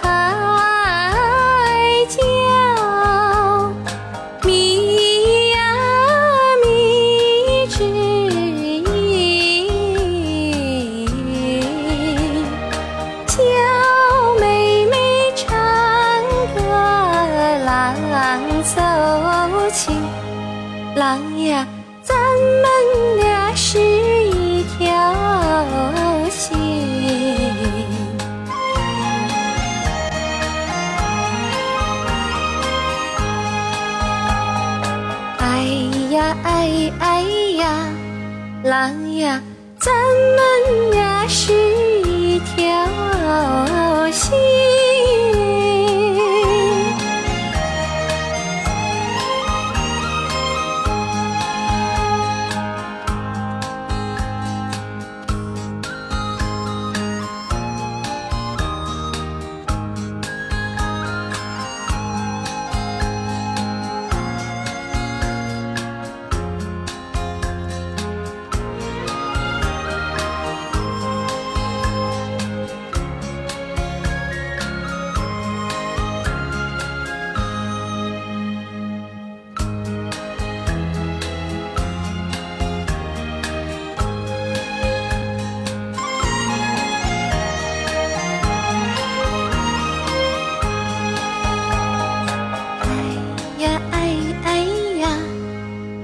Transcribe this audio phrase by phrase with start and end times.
[0.00, 0.04] 海
[2.08, 2.14] 角，
[4.44, 4.48] 米
[5.50, 5.56] 呀
[6.62, 6.66] 米
[7.68, 8.86] 之音，
[13.28, 13.36] 小
[14.40, 14.42] 妹
[14.86, 14.94] 妹
[15.34, 15.48] 唱
[16.54, 16.60] 歌
[17.64, 17.66] 郎
[18.62, 18.76] 奏
[19.72, 19.80] 琴，
[20.94, 21.66] 郎呀，
[22.02, 22.64] 咱们
[23.16, 23.31] 俩。
[35.52, 35.64] 哎
[36.10, 37.20] 呀哎哎
[37.58, 37.86] 呀，
[38.64, 39.38] 郎呀，
[39.78, 41.52] 咱们俩是
[42.08, 42.64] 一条
[44.10, 44.32] 心。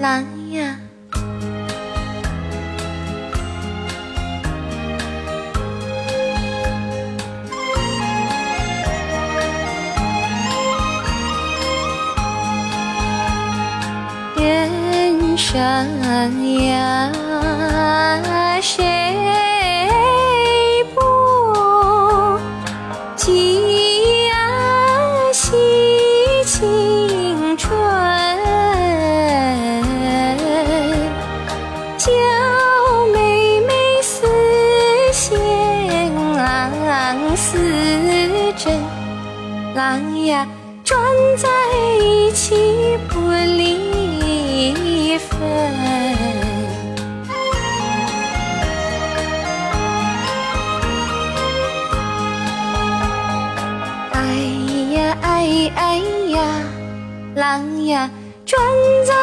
[0.00, 0.76] 蓝呀。
[14.36, 15.60] 人生
[16.64, 17.12] 呀，
[18.62, 18.82] 谁
[38.62, 38.78] 针，
[39.74, 40.46] 郎呀
[40.84, 41.00] 转
[41.38, 41.48] 在
[41.98, 45.40] 一起不离分。
[54.12, 54.18] 哎
[54.92, 55.96] 呀哎哎
[56.28, 56.38] 呀，
[57.36, 58.10] 郎呀，
[58.44, 58.60] 转
[59.06, 59.14] 在